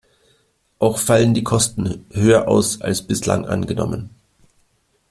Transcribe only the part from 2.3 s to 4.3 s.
aus, als bislang angenommen.